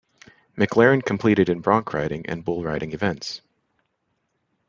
McLaren 0.57 1.05
competed 1.05 1.47
in 1.47 1.59
bronc 1.59 1.93
riding 1.93 2.25
and 2.25 2.43
bull 2.43 2.63
riding 2.63 2.91
events. 2.91 3.41